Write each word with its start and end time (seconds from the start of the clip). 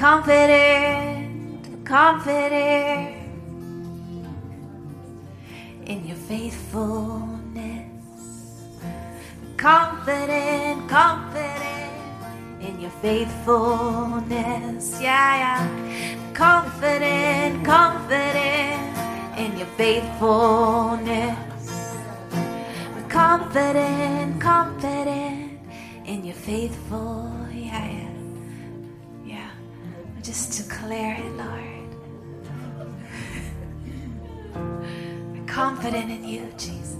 Confident, 0.00 1.84
confident. 1.84 3.16
In 5.84 6.06
your 6.06 6.16
faithfulness. 6.16 7.84
Confident, 9.58 10.88
confident. 10.88 11.92
In 12.62 12.80
your 12.80 12.90
faithfulness. 13.02 14.98
Yeah, 15.02 15.36
yeah. 15.42 15.68
Confident, 16.32 17.62
confident. 17.62 18.96
In 19.36 19.58
your 19.58 19.68
faithfulness 19.76 21.36
confident, 23.10 24.40
confident 24.40 25.58
in 26.06 26.24
your 26.24 26.34
faithful. 26.34 27.49
Declare 30.90 31.16
it, 31.18 31.32
Lord. 31.36 31.88
We're 35.32 35.46
confident 35.46 36.10
in 36.10 36.24
you, 36.24 36.48
Jesus. 36.58 36.96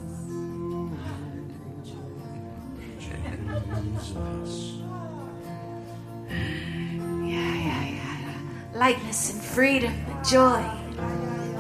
Yeah, 7.27 7.55
yeah, 7.57 7.89
yeah. 7.91 8.35
Lightness 8.75 9.33
and 9.33 9.43
freedom 9.43 9.93
and 9.93 10.25
joy 10.29 10.65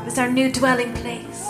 is 0.07 0.17
our 0.17 0.31
new 0.31 0.53
dwelling 0.53 0.95
place. 0.95 1.49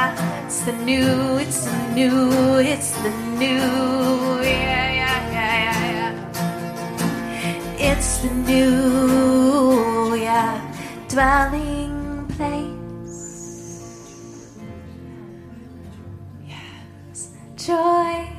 It's 0.00 0.60
the 0.62 0.72
new, 0.72 1.36
it's 1.36 1.66
the 1.66 1.92
new, 1.92 2.58
it's 2.58 2.92
the 3.02 3.10
new. 3.36 4.40
Yeah, 4.40 4.90
yeah, 5.00 5.20
yeah, 5.36 5.54
yeah, 5.66 6.12
yeah. 7.36 7.92
It's 7.92 8.18
the 8.18 8.30
new, 8.30 10.14
yeah, 10.16 10.56
dwelling 11.08 12.24
place. 12.36 13.18
Yes, 16.48 17.30
joy. 17.56 18.29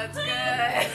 That's 0.00 0.16
good. 0.16 0.86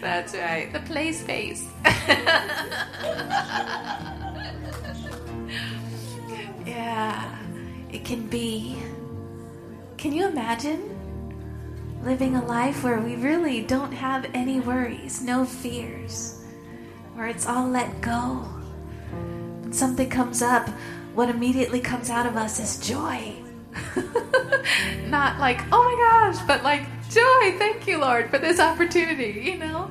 that's 0.00 0.34
right. 0.34 0.72
The 0.72 0.80
play 0.80 1.12
space. 1.12 1.64
yeah, 6.66 7.38
it 7.90 8.04
can 8.04 8.26
be. 8.26 8.76
Can 9.98 10.12
you 10.12 10.26
imagine 10.26 10.88
living 12.02 12.34
a 12.34 12.44
life 12.44 12.82
where 12.82 12.98
we 12.98 13.14
really 13.16 13.62
don't 13.62 13.92
have 13.92 14.26
any 14.34 14.58
worries, 14.58 15.22
no 15.22 15.44
fears, 15.44 16.42
where 17.14 17.28
it's 17.28 17.46
all 17.46 17.68
let 17.68 18.00
go? 18.00 18.44
When 19.60 19.72
something 19.72 20.10
comes 20.10 20.42
up, 20.42 20.68
what 21.14 21.28
immediately 21.28 21.78
comes 21.80 22.10
out 22.10 22.26
of 22.26 22.36
us 22.36 22.58
is 22.58 22.84
joy. 22.84 23.41
Not 25.06 25.38
like, 25.40 25.60
oh 25.72 25.82
my 25.82 26.32
gosh, 26.32 26.46
but 26.46 26.62
like 26.62 26.82
joy. 27.10 27.58
Thank 27.58 27.86
you, 27.86 27.98
Lord, 27.98 28.30
for 28.30 28.38
this 28.38 28.60
opportunity, 28.60 29.40
you 29.44 29.58
know? 29.58 29.90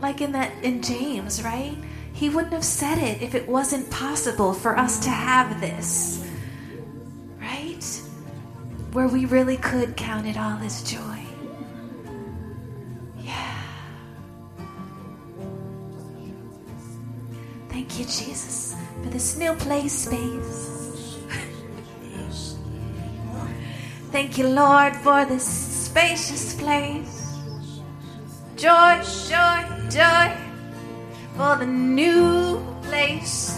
Like 0.00 0.20
in 0.20 0.32
that 0.32 0.52
in 0.62 0.82
James, 0.82 1.42
right? 1.42 1.76
He 2.12 2.28
wouldn't 2.28 2.54
have 2.54 2.64
said 2.64 2.98
it 2.98 3.20
if 3.20 3.34
it 3.34 3.46
wasn't 3.46 3.90
possible 3.90 4.54
for 4.54 4.78
us 4.78 5.00
to 5.00 5.10
have 5.10 5.60
this. 5.60 6.26
Right? 7.38 7.84
Where 8.92 9.08
we 9.08 9.26
really 9.26 9.58
could 9.58 9.96
count 9.96 10.26
it 10.26 10.38
all 10.38 10.58
as 10.58 10.82
joy. 10.82 11.22
Yeah. 13.18 13.62
Thank 17.68 17.98
you, 17.98 18.04
Jesus, 18.06 18.74
for 19.02 19.10
this 19.10 19.36
new 19.36 19.52
play 19.54 19.88
space. 19.88 20.85
Thank 24.16 24.38
you, 24.38 24.48
Lord, 24.48 24.96
for 24.96 25.26
this 25.26 25.44
spacious 25.44 26.54
place. 26.54 27.36
Joy, 28.56 28.96
joy, 29.28 29.60
joy 29.90 30.32
for 31.36 31.56
the 31.58 31.66
new 31.66 32.64
place. 32.80 33.52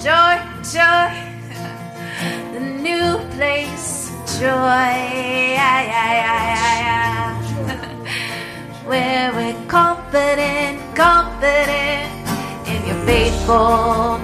Joy, 0.00 0.40
joy, 0.72 1.12
the 2.54 2.60
new 2.80 3.20
place. 3.36 4.08
Joy, 4.40 4.88
yeah, 5.60 5.80
yeah, 5.92 6.12
yeah, 6.24 6.80
yeah. 6.80 7.28
Where 8.88 9.32
we're 9.34 9.68
confident, 9.68 10.80
confident 10.96 12.08
in 12.72 12.86
your 12.88 13.00
faithfulness. 13.04 14.23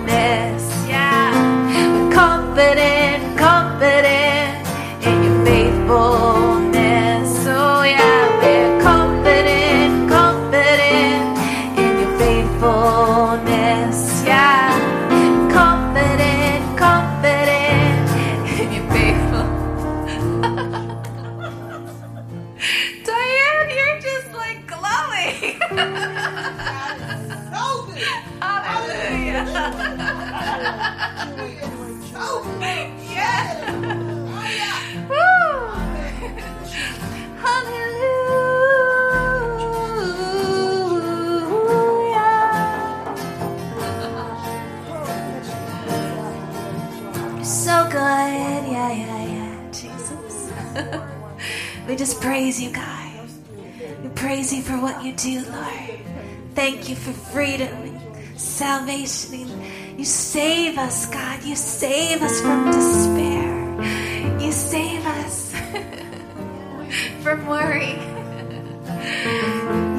Thank 56.73 56.89
you 56.89 56.95
for 56.95 57.13
freedom 57.13 57.67
and 57.67 58.41
salvation. 58.41 59.51
You 59.99 60.05
save 60.05 60.79
us, 60.79 61.07
God. 61.07 61.43
You 61.43 61.57
save 61.57 62.23
us 62.23 62.41
from 62.41 62.71
despair. 62.71 64.39
You 64.41 64.53
save 64.53 65.05
us 65.05 65.53
from 67.25 67.45
worry. 67.49 67.99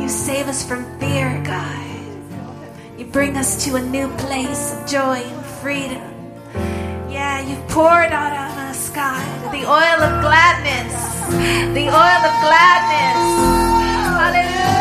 You 0.01 0.07
save 0.07 0.47
us 0.47 0.65
from 0.65 0.85
fear, 0.97 1.43
God. 1.45 1.85
You 2.97 3.03
bring 3.03 3.35
us 3.35 3.65
to 3.65 3.75
a 3.75 3.81
new 3.81 4.07
place 4.15 4.73
of 4.73 4.87
joy 4.87 5.19
and 5.19 5.45
freedom. 5.59 6.07
Yeah, 7.11 7.41
you've 7.41 7.67
poured 7.67 8.13
out 8.15 8.31
on 8.31 8.57
us, 8.69 8.89
God, 8.91 9.51
the 9.51 9.67
oil 9.67 9.99
of 10.07 10.21
gladness. 10.23 10.95
The 11.75 11.87
oil 11.91 12.21
of 12.29 12.35
gladness. 12.39 13.19
Hallelujah. 14.07 14.80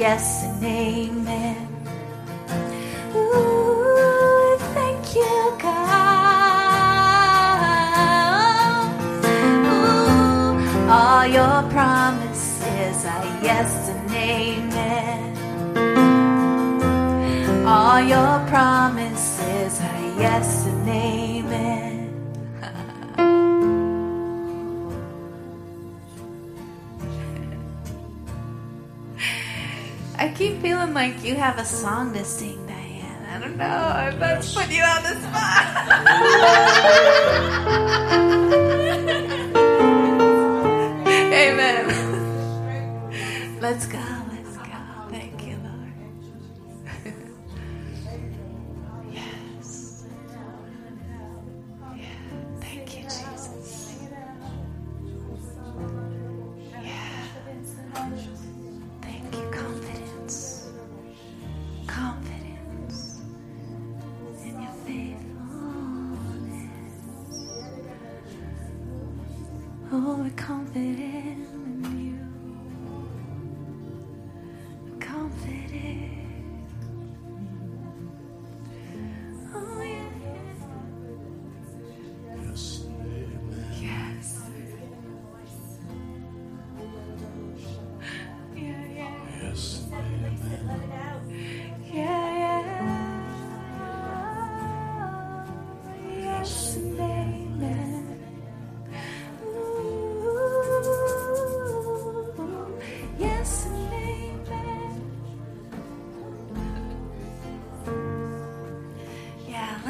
Yes 0.00 0.44
and 0.44 0.64
amen. 0.64 1.09
I 30.20 30.28
keep 30.28 30.60
feeling 30.60 30.92
like 30.92 31.24
you 31.24 31.34
have 31.34 31.58
a 31.58 31.64
song 31.64 32.12
to 32.12 32.22
sing, 32.26 32.66
Diane. 32.66 33.24
I 33.30 33.38
don't 33.38 33.56
know 33.56 34.08
if 34.12 34.18
that's 34.20 34.54
putting 34.54 34.76
you 34.76 34.82
on 34.82 35.02
the 35.02 35.14
spot. 35.18 35.64
Amen. 41.32 41.86
Let's 43.62 43.86
go. 43.86 44.09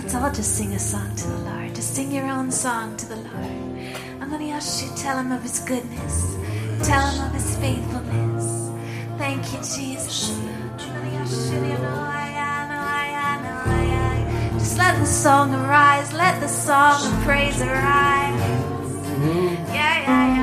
Let's 0.02 0.14
all 0.14 0.32
just 0.32 0.56
sing 0.56 0.72
a 0.72 0.78
song 0.78 1.14
to 1.14 1.26
the 1.28 1.38
Lord. 1.40 1.74
Just 1.74 1.94
sing 1.94 2.10
your 2.10 2.26
own 2.26 2.50
song 2.50 2.96
to 2.96 3.06
the 3.06 3.16
Lord. 3.16 3.94
I'm 4.20 4.30
going 4.30 4.40
to 4.46 4.50
ask 4.50 4.82
you 4.82 4.88
to 4.88 4.96
tell 4.96 5.18
him 5.18 5.30
of 5.30 5.42
his 5.42 5.60
goodness, 5.60 6.36
tell 6.82 7.06
him 7.10 7.26
of 7.26 7.32
his 7.34 7.56
faithfulness. 7.56 8.70
Thank 9.18 9.52
you, 9.52 9.58
Jesus. 9.58 10.30
Just 14.54 14.78
let 14.78 14.98
the 14.98 15.06
song 15.06 15.54
arise, 15.54 16.12
let 16.14 16.40
the 16.40 16.48
song 16.48 17.06
of 17.06 17.22
praise 17.22 17.60
arise. 17.60 18.40
Yeah, 19.68 20.00
yeah, 20.00 20.34
yeah, 20.34 20.39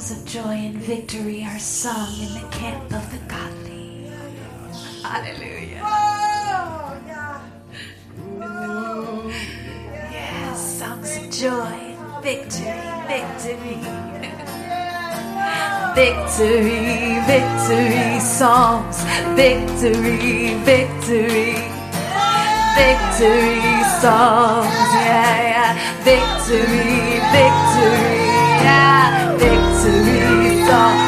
Songs 0.00 0.18
of 0.18 0.26
joy 0.26 0.54
and 0.54 0.78
victory 0.78 1.44
are 1.44 1.58
sung 1.58 2.18
in 2.20 2.32
the 2.32 2.48
camp 2.48 2.84
of 2.84 3.04
the 3.12 3.18
godly. 3.28 4.10
Hallelujah. 5.02 5.84
Yes, 10.10 10.78
songs 10.78 11.16
of 11.18 11.30
joy 11.30 11.52
and 11.52 12.22
victory, 12.24 12.80
victory. 13.12 13.76
Victory, 15.94 17.20
victory, 17.28 18.20
songs, 18.20 19.04
victory, 19.36 20.54
victory, 20.64 21.60
victory 22.72 23.60
songs, 24.00 24.80
yeah, 24.96 25.44
yeah, 25.52 25.72
victory, 26.04 27.20
victory, 27.36 27.69
yeah, 29.82 30.99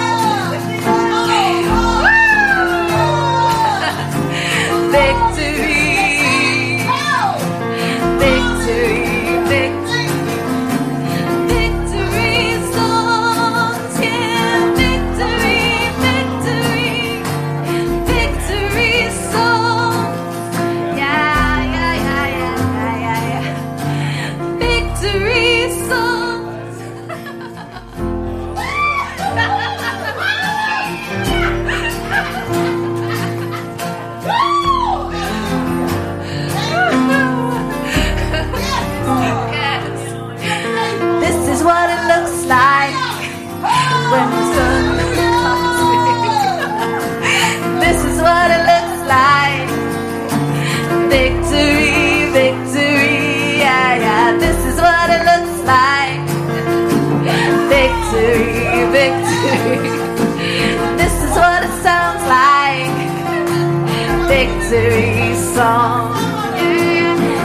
Victory 64.73 65.35
song. 65.55 66.15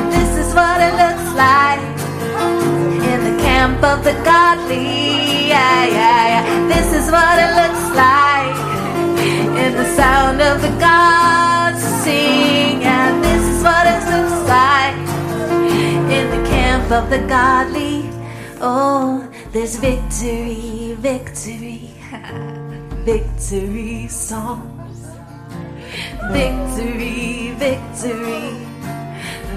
This 0.10 0.31
is 0.38 0.55
what 0.55 0.79
it 0.79 0.93
looks 0.96 1.29
like 1.36 1.84
in 3.12 3.19
the 3.27 3.36
camp 3.43 3.84
of 3.84 4.05
the 4.05 4.13
godly. 4.24 5.50
Yeah, 5.50 5.86
yeah, 5.88 6.24
yeah. 6.34 6.67
This 6.69 6.93
is 6.93 7.12
what 7.12 7.36
it 7.46 7.51
looks 7.60 7.86
like 8.05 8.57
in 9.60 9.74
the 9.75 9.88
sound 9.98 10.39
of 10.41 10.62
the 10.62 10.72
gods 10.79 11.84
sing. 12.01 12.81
And 12.84 13.22
this 13.22 13.43
is 13.43 13.62
what 13.62 13.86
it 13.86 14.03
looks 14.13 14.39
like 14.48 14.96
in 16.10 16.31
the 16.31 16.50
camp 16.50 16.89
of 16.93 17.10
the 17.10 17.19
godly. 17.27 18.10
Oh, 18.62 19.29
there's 19.51 19.75
victory, 19.75 20.96
victory, 20.98 21.89
victory 23.03 24.07
songs. 24.07 24.76
Victory, 26.31 27.51
victory, 27.57 28.51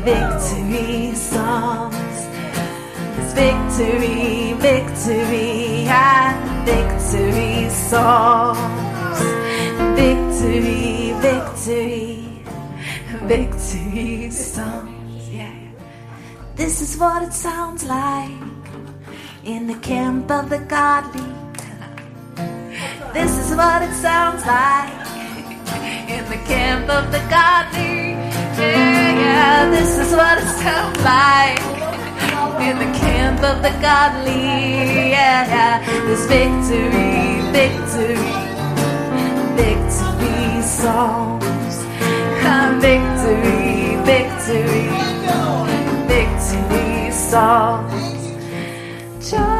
victory 0.05 1.15
songs. 1.15 1.97
It's 3.19 3.33
victory, 3.35 4.55
victory, 4.55 5.87
and 5.89 6.65
victory 6.65 7.69
songs. 7.69 9.19
Victory, 9.97 11.13
victory, 11.21 12.43
victory 13.27 14.31
songs. 14.31 15.29
Yeah. 15.29 15.55
This 16.57 16.81
is 16.81 16.97
what 16.97 17.23
it 17.23 17.33
sounds 17.33 17.85
like 17.85 18.31
in 19.45 19.67
the 19.67 19.79
camp 19.81 20.31
of 20.31 20.49
the 20.51 20.59
godly. 20.59 21.33
This 23.13 23.37
is 23.39 23.57
what 23.57 23.83
it 23.83 23.93
sounds 23.95 24.47
like 24.47 25.01
camp 26.51 26.91
of 26.91 27.05
the 27.13 27.23
godly. 27.31 28.19
Yeah, 28.59 29.11
yeah, 29.25 29.71
this 29.71 29.93
is 30.03 30.11
what 30.13 30.37
it's 30.43 30.57
sounds 30.63 31.01
like 31.15 31.63
in 32.69 32.77
the 32.85 32.91
camp 32.99 33.41
of 33.51 33.57
the 33.67 33.75
godly. 33.87 34.45
Yeah, 35.15 35.41
yeah, 35.55 35.77
there's 36.07 36.27
victory, 36.27 37.41
victory, 37.59 38.31
victory 39.63 40.63
songs. 40.63 41.77
Victory, 42.81 43.97
victory, 44.13 44.89
victory 46.09 47.11
songs. 47.13 48.03
Joy, 49.31 49.60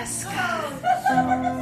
Yes, 0.00 0.24
God. 0.24 0.72
Um, 1.12 1.59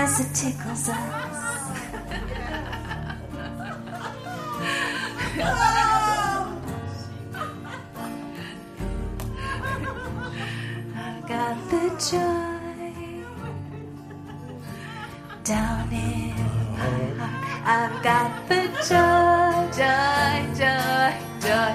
goodness. 0.00 0.20
It 0.20 0.34
tickles 0.34 0.88
us. 0.88 0.96
I've 10.96 11.28
got 11.28 11.56
the 11.70 11.84
joy 12.10 12.60
down 15.44 15.92
in 15.92 16.34
my 16.76 16.88
heart. 17.18 17.50
I've 17.64 18.02
got 18.02 18.48
the 18.48 18.60
joy, 18.88 19.54
joy, 19.78 20.34
joy, 20.58 21.10
joy 21.40 21.72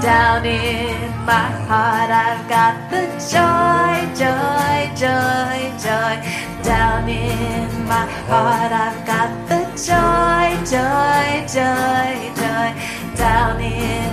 down 0.00 0.44
in 0.46 1.10
my 1.24 1.48
heart. 1.68 2.10
I've 2.10 2.48
got 2.48 2.90
the 2.90 3.04
joy, 3.30 3.98
joy, 4.14 4.78
joy, 4.96 5.27
my 7.88 8.04
heart. 8.28 8.70
I've 8.70 9.06
got 9.06 9.30
the 9.48 9.64
joy, 9.88 10.48
joy, 10.68 11.28
joy, 11.56 12.16
joy 12.36 12.70
down 13.16 13.60
in. 13.60 14.10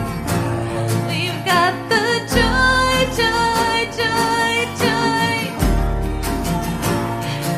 We've 1.09 1.41
got 1.43 1.75
the 1.91 2.05
joy, 2.35 2.95
joy, 3.19 3.75
joy, 3.99 4.55
joy. 4.83 5.35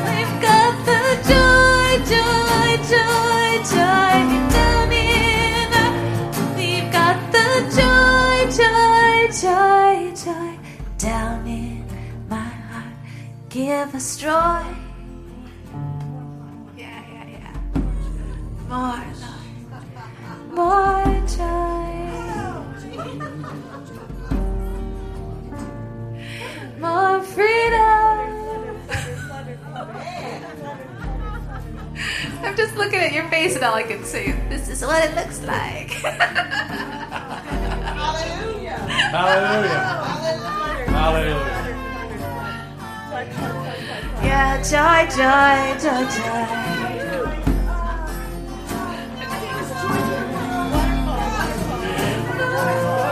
We've 0.06 0.36
got 0.42 0.74
the 0.90 1.02
joy, 1.30 1.90
joy, 2.12 2.70
joy, 2.92 3.50
joy 3.74 4.18
down 4.56 4.90
in. 4.90 5.70
We've 6.58 6.90
got 6.90 7.18
the 7.30 7.48
joy, 7.78 8.38
joy, 8.58 9.16
joy, 9.42 9.96
joy 10.24 10.58
down 10.98 11.46
in 11.46 11.84
my 12.28 12.50
heart. 12.68 12.96
Give 13.48 13.94
us 13.94 14.16
joy. 14.16 14.87
More 18.68 18.76
love, 18.76 20.52
more 20.52 21.04
joy. 21.26 21.88
More 26.78 27.22
freedom. 27.22 27.78
I'm 32.42 32.56
just 32.56 32.76
looking 32.76 32.98
at 32.98 33.14
your 33.14 33.26
face 33.30 33.54
and 33.56 33.64
all 33.64 33.74
I 33.74 33.84
can 33.84 34.04
is, 34.04 34.34
this 34.50 34.68
is 34.68 34.82
what 34.82 35.02
it 35.02 35.14
looks 35.16 35.42
like. 35.44 35.90
Hallelujah. 37.96 38.76
Hallelujah. 39.16 39.98
Hallelujah. 40.92 41.56
yeah, 44.22 44.60
joy, 44.62 45.08
joy, 45.16 45.78
joy, 45.80 46.04
joy. 46.14 46.87
Joy, 52.68 53.07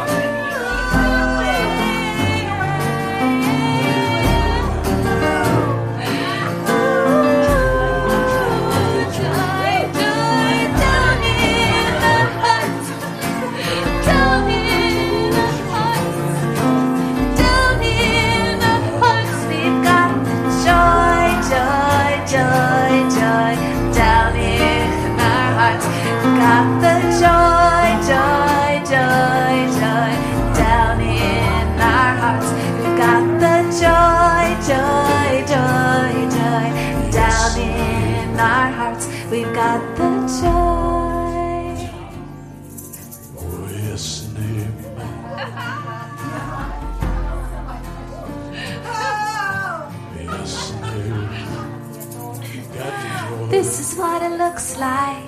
like 54.78 55.24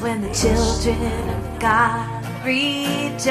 when 0.00 0.20
the 0.20 0.32
children 0.34 1.28
of 1.28 1.58
God 1.60 2.24
rejoice. 2.44 3.26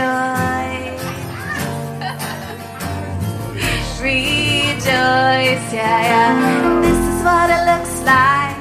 rejoice, 4.01 5.65
yeah, 5.73 6.01
yeah. 6.11 6.81
This 6.81 6.97
is 6.97 7.23
what 7.23 7.49
it 7.49 7.63
looks 7.71 7.95
like 8.03 8.57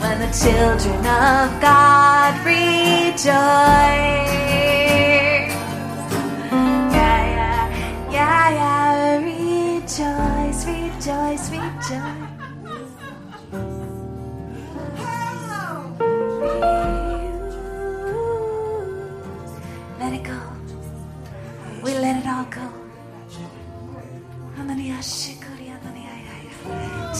when 0.00 0.18
the 0.20 0.30
children 0.32 0.98
of 1.06 1.60
God 1.60 2.32
rejoice. 2.46 4.37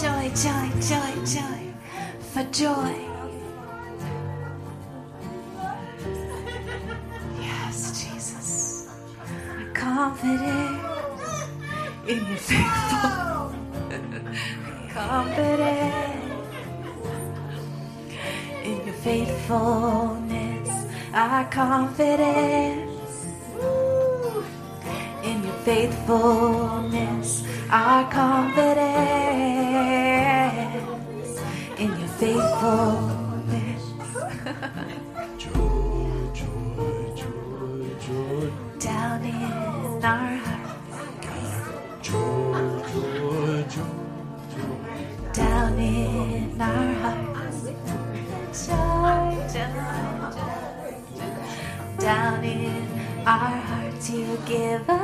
Joy, 0.00 0.30
joy, 0.30 0.70
joy, 0.80 1.12
joy. 1.26 1.74
For 2.30 2.44
joy. 2.52 2.94
Yes, 7.40 8.00
Jesus. 8.00 8.88
We're 9.58 9.72
confident 9.72 10.78
in 12.06 12.18
your 12.28 12.36
faithful. 12.36 13.54
confident 14.94 16.20
in 18.62 18.86
your 18.86 18.94
faithfulness, 18.94 20.70
our 21.12 21.44
confidence 21.50 23.26
in 25.24 25.42
your 25.42 25.58
faithfulness, 25.64 27.42
our 27.70 28.10
confidence 28.12 29.57
in 31.78 31.90
your 32.00 32.08
faithfulness. 32.20 33.84
Joy, 35.38 36.30
joy, 36.34 37.14
joy, 37.16 37.88
joy. 38.06 38.50
Down 38.78 39.24
in 39.24 40.04
our 40.04 40.36
hearts, 40.36 40.96
Joy, 42.02 42.82
joy, 42.92 43.64
joy. 43.74 45.32
down 45.32 45.78
in 45.78 46.60
our 46.60 46.94
hearts. 47.02 47.64
Joy, 48.66 49.36
joy, 49.54 50.32
joy. 50.36 50.94
Down 51.98 52.44
in 52.44 52.86
our 53.26 53.56
hearts, 53.70 54.10
you 54.10 54.38
give 54.46 54.88
us 54.90 54.97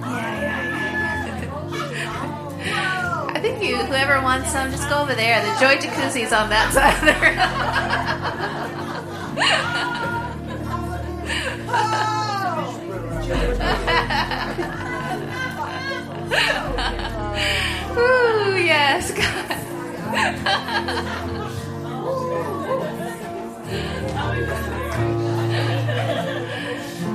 yeah, 0.00 0.62
yeah. 2.62 3.30
I 3.34 3.40
think 3.40 3.62
you, 3.64 3.76
whoever 3.78 4.22
wants 4.22 4.52
some, 4.52 4.70
just 4.70 4.88
go 4.88 5.02
over 5.02 5.14
there. 5.16 5.42
The 5.42 5.58
joy 5.58 5.74
jacuzzi's 5.76 6.32
on 6.32 6.50
that 6.50 6.72
side 6.72 6.94
of 6.94 7.06
the 7.06 7.14
room. 17.60 17.76
Ooh, 17.98 18.56
yes, 18.58 19.12
God. 19.12 19.58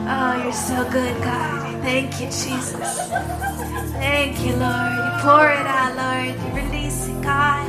Oh, 0.08 0.44
you're 0.44 0.54
so 0.54 0.90
good, 0.92 1.18
God. 1.24 1.82
Thank 1.84 2.20
you, 2.22 2.28
Jesus. 2.28 3.10
Thank 3.94 4.40
you, 4.46 4.56
Lord. 4.56 4.92
You 4.98 5.12
pour 5.22 5.50
it 5.50 5.68
out, 5.68 5.96
Lord. 5.98 6.36
You 6.42 6.64
release 6.64 7.08
it, 7.10 7.22
God. 7.24 7.68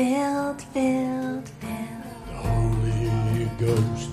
Filled, 0.00 0.62
filled, 0.72 1.46
filled. 1.60 2.04
The 2.26 2.32
Holy 2.32 3.44
Ghost. 3.60 4.12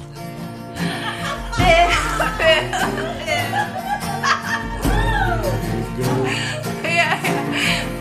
Filled, 1.56 1.96
filled, 2.40 3.16
filled. 3.24 3.72
Holy 4.84 5.84
Ghost. 5.98 6.36
Yeah, 6.84 6.92
yeah. 7.00 7.18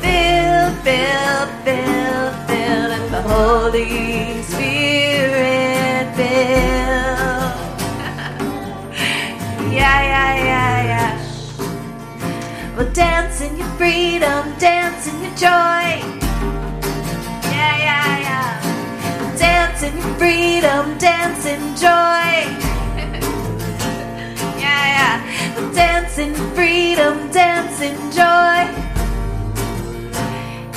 Filled, 0.02 0.76
filled, 0.82 1.52
filled, 1.64 2.36
filled, 2.48 2.92
and 2.98 3.06
the 3.14 3.22
Holy 3.22 4.42
Spirit 4.42 6.06
filled. 6.16 7.54
yeah, 9.72 9.98
yeah, 10.12 10.32
yeah, 10.50 10.76
yeah. 10.92 11.12
Well, 12.76 12.90
dance 12.92 13.40
in 13.42 13.56
your 13.56 13.68
freedom, 13.78 14.42
dance 14.58 15.06
in 15.06 15.22
your 15.22 15.34
joy. 15.36 15.75
In 19.86 20.02
freedom, 20.18 20.98
dance 20.98 21.46
in 21.46 21.60
joy. 21.76 22.32
yeah, 24.58 24.84
yeah. 24.96 25.72
Dance 25.72 26.18
in 26.18 26.34
freedom, 26.54 27.30
dance 27.30 27.80
in 27.80 27.96
joy. 28.10 28.58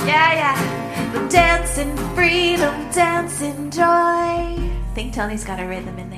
Yeah, 0.06 0.32
yeah. 0.42 1.28
Dance 1.28 1.78
in 1.78 1.96
freedom, 2.14 2.74
dance 2.92 3.40
in 3.40 3.70
joy. 3.70 3.82
I 3.82 4.92
think 4.94 5.12
Tony's 5.12 5.44
got 5.44 5.58
a 5.58 5.66
rhythm 5.66 5.98
in 5.98 6.09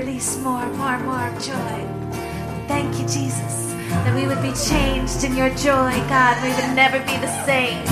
Release 0.00 0.38
more, 0.38 0.66
more, 0.80 0.98
more 1.00 1.30
joy. 1.40 1.76
Thank 2.66 2.98
you, 2.98 3.06
Jesus, 3.06 3.74
that 4.00 4.14
we 4.14 4.26
would 4.26 4.40
be 4.40 4.54
changed 4.56 5.24
in 5.24 5.36
your 5.36 5.50
joy, 5.50 5.92
God. 6.08 6.40
We 6.42 6.48
would 6.56 6.74
never 6.74 7.00
be 7.00 7.20
the 7.20 7.28
same. 7.44 7.84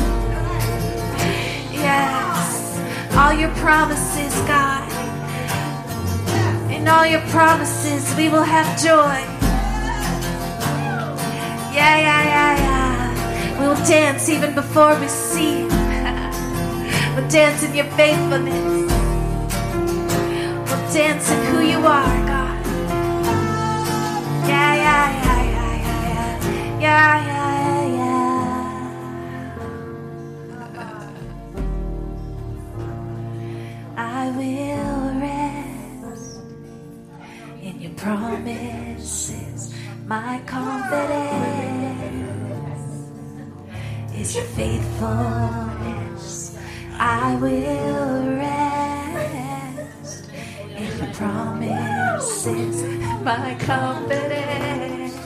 Yes. 1.71 2.81
All 3.15 3.35
your 3.35 3.51
promises, 3.57 4.33
God. 4.49 4.89
In 6.73 6.89
all 6.89 7.05
your 7.05 7.21
promises, 7.29 8.03
we 8.17 8.31
will 8.31 8.49
have 8.57 8.67
joy. 8.81 9.21
Yeah, 11.77 11.99
yeah, 12.07 12.25
yeah, 12.33 12.55
yeah. 12.65 13.61
We'll 13.61 13.77
dance 13.85 14.31
even 14.31 14.55
before 14.55 14.99
we 14.99 15.09
see 15.09 15.65
we'll 17.15 17.29
dance 17.29 17.63
in 17.65 17.75
your 17.75 17.91
faithfulness. 18.01 18.88
Dance 20.99 21.31
who 21.31 21.61
you 21.61 21.79
are, 21.79 22.19
God. 22.27 22.59
Yeah, 24.51 24.73
yeah, 24.85 25.07
yeah, 25.25 25.43
yeah, 25.55 25.75
yeah, 26.81 26.81
yeah, 26.81 27.17
yeah, 27.31 27.99
yeah. 27.99 28.43
I 33.97 34.31
will 34.39 35.05
rest 35.23 36.41
in 37.63 37.75
your 37.81 37.93
promises. 37.93 39.61
My 40.09 40.41
confidence 40.47 41.31
is 44.17 44.35
your 44.35 44.47
faithfulness. 44.59 46.59
I 46.99 47.37
will 47.37 47.78
promises. 51.19 52.83
My 53.25 53.57
confidence 53.59 55.17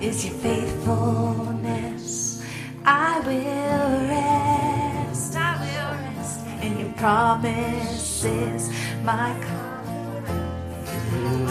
is 0.00 0.24
your 0.24 0.34
faithfulness. 0.34 2.40
I 2.84 3.18
will 3.26 4.06
rest. 4.14 5.34
I 5.36 5.56
will 5.62 5.94
rest 6.06 6.40
in 6.62 6.78
your 6.78 6.92
promises. 6.92 8.70
My 9.02 9.34
confidence 9.48 11.50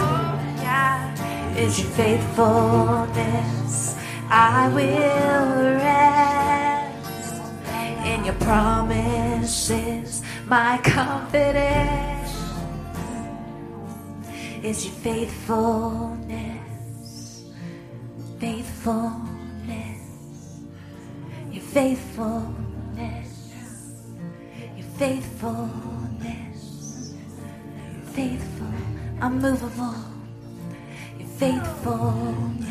yeah, 0.63 1.57
is 1.57 1.77
your 1.81 1.91
faithfulness. 1.99 3.95
I 4.29 4.69
will 4.77 5.47
rest 5.83 7.33
in 8.05 8.23
your 8.23 8.35
promises. 8.35 10.21
My 10.47 10.77
confidence 10.83 12.18
is 14.63 14.85
your 14.85 14.93
faithfulness. 14.95 17.45
Faithfulness. 18.39 19.99
Your 21.51 21.63
faithfulness. 21.63 23.51
Your 24.77 24.87
faithfulness. 24.97 27.13
Faithful, 28.13 28.67
unmovable. 29.21 29.95
Your 31.17 31.27
faithfulness. 31.37 32.67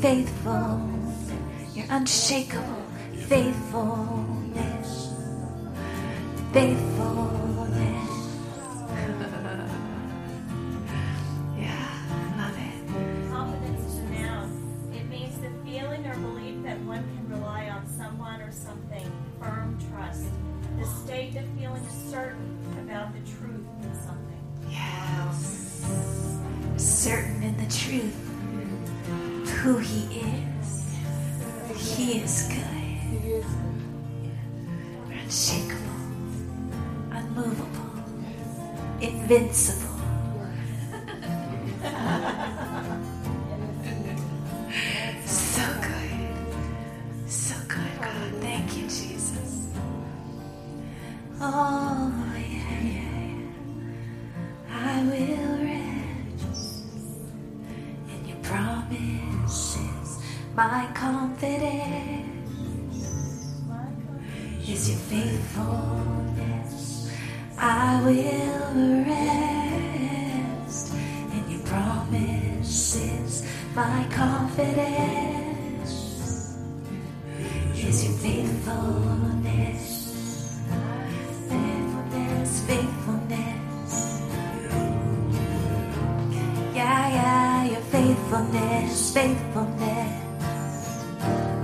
Faithful. 0.00 0.80
You're 1.74 1.86
unshakable. 1.90 2.82
Faithfulness. 3.26 4.57
Something, 18.52 19.10
firm 19.40 19.78
trust. 19.90 20.24
The 20.78 20.84
state 20.86 21.36
of 21.36 21.44
feeling 21.58 21.86
certain 22.10 22.58
about 22.82 23.12
the 23.12 23.20
truth 23.20 23.66
of 23.80 23.96
something. 23.96 24.42
Yes. 24.70 25.84
Certain 26.76 27.42
in 27.42 27.56
the 27.56 27.70
truth 27.72 28.14
of 29.44 29.50
who 29.50 29.78
he 29.78 30.20
is. 30.20 30.84
He 31.76 32.20
is 32.20 32.48
good. 32.48 33.44
Unshakable. 35.10 35.76
Unmovable. 37.10 38.04
Invincible. 39.00 39.97
My 73.88 74.04
confidence 74.10 75.92
is 77.74 78.04
your 78.04 78.16
faithfulness. 78.24 79.82
Faithfulness, 81.48 82.50
faithfulness. 82.68 83.94
Yeah, 86.74 87.02
yeah, 87.18 87.64
your 87.72 87.84
faithfulness, 87.94 89.12
faithfulness. 89.14 90.12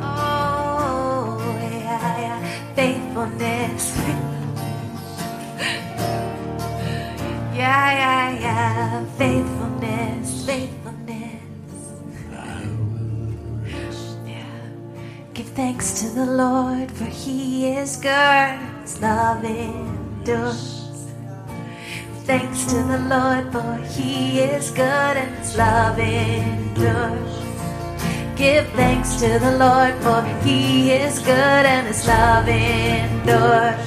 Oh, 0.01 1.37
yeah, 1.61 2.21
yeah, 2.25 2.39
faithfulness. 2.75 3.54
He 17.55 17.67
is 17.67 17.97
good. 17.97 18.59
His 18.83 19.01
love 19.01 19.45
endures. 19.45 21.07
Thanks 22.27 22.65
to 22.67 22.79
the 22.93 22.99
Lord, 23.15 23.45
for 23.53 23.73
he 23.95 24.41
is 24.41 24.71
good 24.71 25.15
and 25.23 25.33
his 25.39 25.57
love 25.57 25.99
endures. 25.99 27.33
Give 28.35 28.67
thanks 28.81 29.17
to 29.23 29.39
the 29.39 29.55
Lord, 29.65 29.95
for 30.03 30.23
he 30.45 30.91
is 30.91 31.21
good 31.21 31.65
and 31.75 31.87
his 31.87 32.03
love 32.09 32.49
endures. 32.49 33.79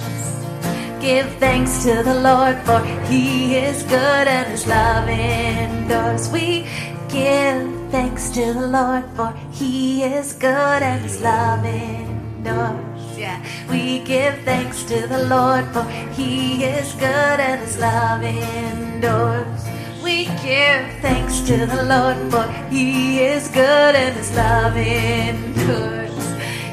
Give 1.02 1.28
thanks 1.44 1.84
to 1.84 2.04
the 2.04 2.20
Lord, 2.22 2.58
for 2.68 2.80
he 3.10 3.58
is 3.58 3.84
good 3.84 4.28
and 4.38 4.48
his 4.48 4.66
love 4.66 5.10
endures. 5.10 6.30
We 6.30 6.68
give 7.10 7.68
thanks 7.92 8.30
to 8.32 8.54
the 8.54 8.68
Lord, 8.68 9.04
for 9.16 9.34
He 9.52 10.04
is 10.04 10.34
good 10.34 10.82
and 10.84 11.02
His 11.02 11.22
love 11.22 11.66
endures. 11.66 12.87
Yeah, 13.28 13.44
we 13.70 14.00
give 14.00 14.36
thanks 14.46 14.84
to 14.86 15.06
the 15.06 15.28
Lord, 15.28 15.66
for 15.74 15.84
He 16.16 16.63
is 16.63 16.94
good 16.94 17.40
and 17.50 17.60
His 17.60 17.78
love 17.78 18.24
endures. 18.24 19.62
We 20.02 20.32
give 20.48 20.84
thanks 21.04 21.42
to 21.50 21.66
the 21.66 21.84
Lord, 21.84 22.16
for 22.32 22.48
He 22.72 23.20
is 23.20 23.50
good 23.50 23.96
and 24.04 24.16
His 24.16 24.32
love 24.34 24.78
endures. 24.78 26.26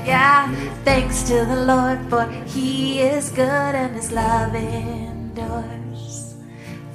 Yeah, 0.07 0.55
thanks 0.85 1.25
to 1.25 1.45
the 1.45 1.61
Lord, 1.73 1.99
for 2.09 2.25
He 2.47 3.01
is 3.01 3.31
good 3.31 3.75
and 3.83 3.97
His 3.97 4.13
love 4.13 4.55
endures 4.55 6.37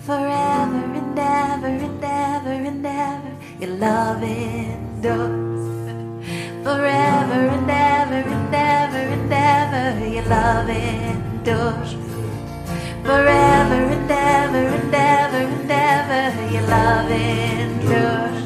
forever 0.08 0.84
and 1.02 1.20
ever 1.20 1.68
and 1.68 2.02
ever 2.02 2.56
and 2.70 2.86
ever. 2.86 3.34
Your 3.60 3.76
love 3.76 4.24
endures 4.24 5.59
forever 6.64 7.40
and 7.56 7.70
ever 7.70 8.30
and 8.30 8.54
ever 8.54 9.04
and 9.16 9.34
ever. 9.34 10.06
Your 10.08 10.26
love 10.26 10.70
endures 10.70 11.94
forever 13.04 13.80
and 13.96 14.12
ever 14.12 14.64
and 14.78 14.94
ever 14.94 15.38
and 15.38 15.72
ever. 15.72 16.54
Your 16.54 16.68
love 16.68 17.12
endures 17.12 18.44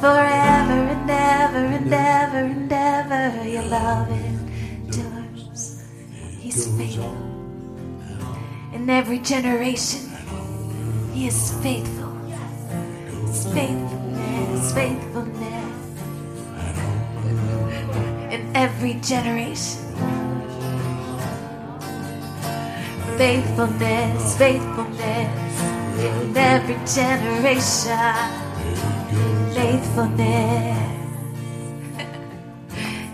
forever 0.00 0.78
and 0.94 1.10
ever 1.10 1.64
and 1.78 1.92
ever 1.92 2.38
and 2.38 2.72
ever. 2.72 3.48
Your 3.48 3.64
love 3.64 4.10
endures. 4.10 5.82
He's 6.40 6.66
faithful 6.76 7.16
in 8.72 8.90
every 8.90 9.18
generation. 9.18 10.00
He 11.14 11.26
is 11.26 11.52
faithful. 11.62 12.12
His 13.26 13.46
faithfulness, 13.52 14.72
faithfulness. 14.74 15.85
In 18.30 18.50
every 18.54 18.94
generation. 18.94 19.82
Faithfulness, 23.16 24.36
faithfulness. 24.36 25.62
In 25.98 26.36
every 26.36 26.76
generation. 26.86 28.14
Faithfulness. 29.54 30.82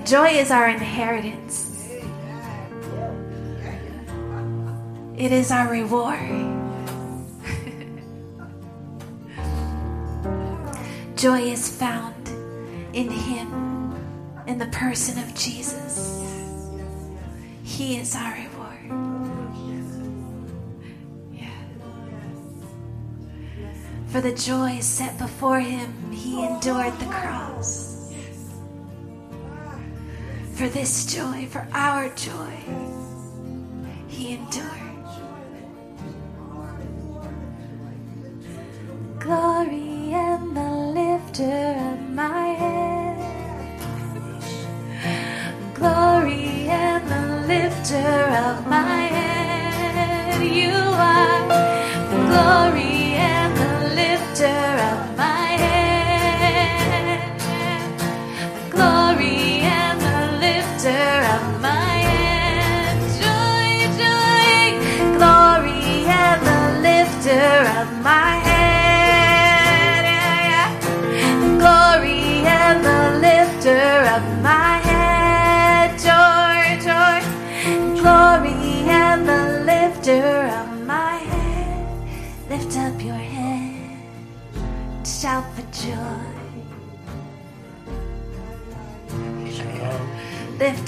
Joy 0.10 0.28
is 0.28 0.50
our 0.50 0.68
inheritance. 0.68 1.88
It 5.16 5.30
is 5.30 5.52
our 5.52 5.70
reward. 5.70 6.18
Joy 11.16 11.42
is 11.42 11.68
found 11.68 12.28
in 12.92 13.08
Him, 13.08 13.82
in 14.53 14.59
the 14.59 14.66
person 14.66 15.16
of 15.18 15.34
Jesus. 15.34 16.20
He 17.62 17.96
is 17.96 18.14
our 18.14 18.34
reward. 18.34 18.84
Yeah. 21.32 21.48
For 24.09 24.20
the 24.20 24.34
joy 24.34 24.80
set 24.80 25.16
before 25.16 25.61
Him, 25.61 26.12
He 26.12 26.44
endured 26.44 26.98
the 26.98 27.07
cross. 27.07 28.12
For 30.53 30.68
this 30.68 31.07
joy, 31.07 31.46
for 31.46 31.66
our 31.72 32.11
joy, 32.11 32.55
He 34.07 34.34
endured. 34.34 34.68
Glory 39.18 40.12
and 40.12 40.55
the 40.55 40.70
lifter 41.00 41.94
of 41.94 42.11
my 42.11 42.48
head. 42.48 42.71
Lifter 47.83 47.97
of 47.97 48.64
my 48.68 49.09
head. 49.11 50.41
You 50.47 50.70
are 50.72 51.32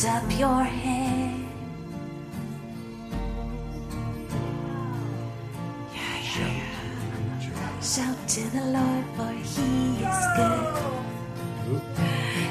Up 0.06 0.38
your 0.38 0.62
head. 0.62 1.46
Yeah, 5.94 6.18
yeah, 6.36 6.52
yeah. 7.40 7.80
Shout 7.80 8.28
to 8.28 8.40
the 8.50 8.64
Lord, 8.66 9.04
for 9.16 9.32
He 9.32 10.04
is 10.04 10.20
good. 10.36 10.74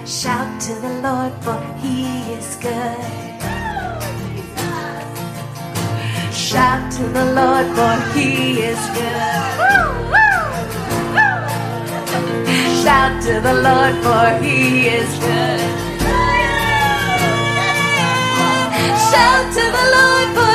Shout 0.07 0.61
to 0.61 0.73
the 0.81 0.93
Lord, 1.03 1.33
for 1.43 1.61
He 1.77 2.33
is 2.33 2.55
good. 2.55 2.97
Shout 6.33 6.91
to 6.93 7.03
the 7.03 7.25
Lord, 7.35 7.67
for 7.75 7.95
He 8.17 8.61
is 8.61 8.81
good. 8.97 9.41
Shout 12.83 13.21
to 13.23 13.33
the 13.39 13.53
Lord, 13.61 13.95
for 14.03 14.43
He 14.43 14.87
is 14.87 15.19
good. 15.19 15.82
Shout 19.13 19.45
to 19.53 19.61
the 19.61 19.85
Lord, 19.95 20.52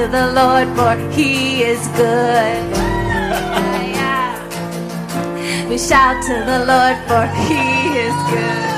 to 0.00 0.06
the 0.08 0.32
Lord, 0.32 0.66
for 0.78 0.96
He 1.12 1.62
is 1.62 1.86
good. 1.88 2.62
Yeah. 3.96 4.32
We 5.68 5.76
shout 5.76 6.24
to 6.24 6.36
the 6.50 6.64
Lord, 6.70 6.96
for 7.06 7.26
He 7.44 7.60
is 8.06 8.16
good. 8.30 8.69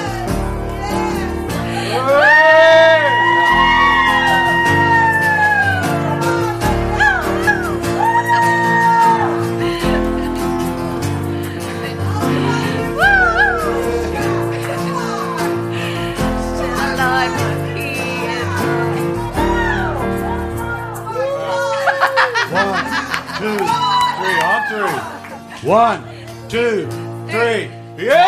One, 25.65 26.03
two, 26.49 26.89
three. 27.31 27.71
Yeah! 27.97 28.19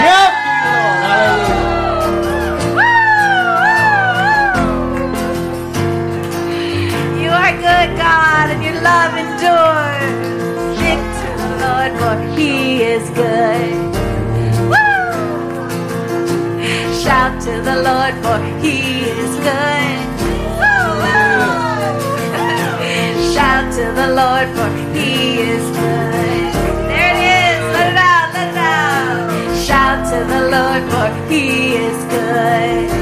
Shout! 0.00 0.32
You 7.14 7.30
are 7.30 7.52
good 7.52 7.96
God 7.96 8.50
and 8.50 8.64
your 8.64 8.80
love 8.82 9.14
endures. 9.14 10.18
Sing 10.80 10.98
to 11.20 11.28
the 11.38 11.50
Lord, 11.62 11.92
for 12.00 12.14
he 12.36 12.82
is 12.82 13.08
good. 13.10 13.70
Shout 17.04 17.40
to 17.42 17.52
the 17.62 17.76
Lord, 17.82 18.14
for 18.24 18.38
he 18.60 18.76
is 19.04 19.36
good. 19.36 19.98
Woo! 20.58 21.68
Shout 23.32 23.72
to 23.74 23.84
the 23.94 24.08
Lord, 24.14 24.48
for 24.56 24.68
he 24.94 25.40
is 25.52 25.64
good. 25.76 26.52
There 26.90 27.10
it 27.12 27.20
is. 27.38 27.60
Let 27.74 27.86
it 27.92 27.98
out, 28.12 28.28
let 28.34 28.48
it 28.52 28.58
out. 28.58 29.56
Shout 29.66 29.98
to 30.12 30.18
the 30.32 30.42
Lord, 30.54 30.82
for 30.90 31.08
he 31.28 31.76
is 31.76 31.98
good. 32.04 32.97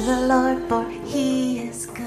To 0.00 0.06
the 0.06 0.20
Lord, 0.22 0.58
for 0.68 0.88
He 1.04 1.58
is 1.68 1.86
good. 1.86 2.06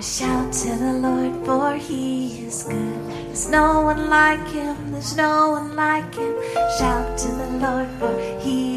Shout 0.00 0.52
to 0.52 0.70
the 0.76 0.94
Lord, 0.94 1.46
for 1.46 1.74
He 1.76 2.46
is 2.46 2.64
good. 2.64 3.10
There's 3.26 3.48
no 3.48 3.82
one 3.82 4.10
like 4.10 4.46
Him. 4.48 4.90
There's 4.90 5.16
no 5.16 5.50
one 5.50 5.76
like 5.76 6.12
Him. 6.14 6.34
Shout 6.78 7.18
to 7.18 7.28
the 7.28 7.50
Lord, 7.62 7.88
for 8.00 8.14
He 8.40 8.69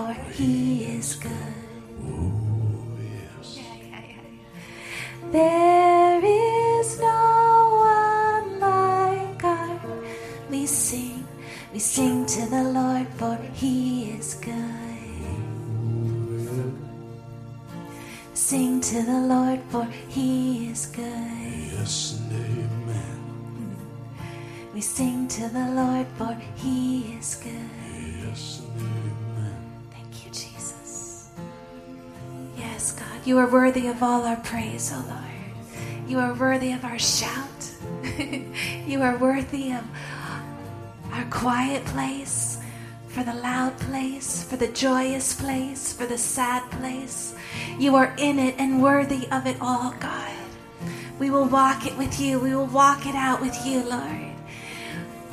for 0.00 0.12
He 0.32 0.84
is 0.96 1.16
good. 1.16 1.32
Yeah, 3.56 3.76
yeah. 3.84 4.24
There 5.30 6.20
is 6.24 6.98
no 6.98 7.22
one 7.92 8.60
like 8.60 9.44
our. 9.44 9.80
We 10.50 10.66
sing, 10.66 11.26
we 11.72 11.78
sing 11.78 12.26
to 12.26 12.46
the 12.48 12.64
Lord, 12.64 13.06
for 13.18 13.36
He 13.52 14.10
is 14.16 14.34
good. 14.34 14.58
Sing 18.34 18.80
to 18.80 19.02
the 19.02 19.20
Lord, 19.32 19.60
for 19.68 19.86
He 20.08 20.70
is 20.70 20.86
good. 20.86 21.72
Yes 21.76 22.20
amen. 22.32 23.20
We 24.72 24.80
sing 24.80 25.28
to 25.28 25.48
the 25.48 25.66
Lord, 25.80 26.06
for 26.16 26.34
He 26.56 27.14
is 27.18 27.36
good. 27.36 27.89
You 33.24 33.38
are 33.38 33.50
worthy 33.50 33.86
of 33.86 34.02
all 34.02 34.24
our 34.24 34.36
praise, 34.36 34.92
O 34.92 35.04
Lord. 35.08 36.08
You 36.08 36.18
are 36.18 36.34
worthy 36.34 36.72
of 36.72 36.84
our 36.84 36.98
shout. 36.98 37.70
you 38.86 39.02
are 39.02 39.16
worthy 39.18 39.72
of 39.72 39.84
our 41.12 41.24
quiet 41.30 41.84
place, 41.86 42.58
for 43.08 43.22
the 43.22 43.34
loud 43.34 43.78
place, 43.78 44.42
for 44.44 44.56
the 44.56 44.68
joyous 44.68 45.38
place, 45.38 45.92
for 45.92 46.06
the 46.06 46.18
sad 46.18 46.68
place. 46.72 47.34
You 47.78 47.96
are 47.96 48.14
in 48.18 48.38
it 48.38 48.54
and 48.58 48.82
worthy 48.82 49.28
of 49.30 49.46
it 49.46 49.56
all, 49.60 49.92
God. 50.00 50.32
We 51.18 51.28
will 51.30 51.46
walk 51.46 51.86
it 51.86 51.96
with 51.98 52.18
you. 52.18 52.40
We 52.40 52.54
will 52.54 52.66
walk 52.66 53.06
it 53.06 53.14
out 53.14 53.40
with 53.40 53.56
you, 53.66 53.82
Lord. 53.82 54.32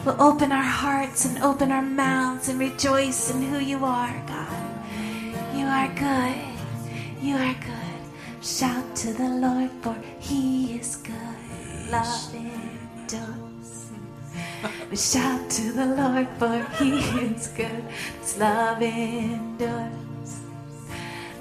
We'll 0.06 0.22
open 0.22 0.52
our 0.52 0.62
hearts 0.62 1.26
and 1.26 1.38
open 1.40 1.72
our 1.72 1.82
mouths 1.82 2.50
and 2.50 2.60
rejoice 2.60 3.32
in 3.32 3.42
who 3.42 3.60
you 3.60 3.84
are, 3.86 4.24
God. 4.28 5.56
You 5.56 5.66
are 5.66 5.88
good. 5.96 6.57
You 7.20 7.36
are 7.36 7.56
good. 7.56 8.46
Shout 8.46 8.96
to 8.98 9.14
the 9.14 9.30
Lord, 9.30 9.72
for 9.82 9.96
he 10.20 10.78
is 10.78 10.98
good. 10.98 11.92
Love 11.92 12.36
endures. 12.36 13.90
We 14.92 14.98
shout 14.98 15.50
to 15.50 15.72
the 15.72 15.86
Lord, 15.86 16.28
for 16.38 16.64
he 16.78 17.00
is 17.26 17.48
good. 17.48 17.84
His 18.22 18.38
love 18.38 18.82
endures. 18.82 20.42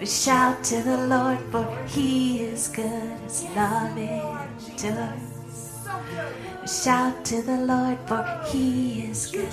We 0.00 0.06
shout 0.06 0.64
to 0.64 0.82
the 0.82 0.96
Lord, 1.06 1.40
for 1.50 1.66
he 1.86 2.40
is 2.40 2.68
good. 2.68 3.20
His 3.24 3.44
love 3.54 3.98
endures. 3.98 5.86
We 6.62 6.68
shout 6.68 7.24
to 7.26 7.42
the 7.42 7.58
Lord, 7.58 7.98
for 8.06 8.24
he 8.50 9.02
is 9.10 9.30
good. 9.30 9.52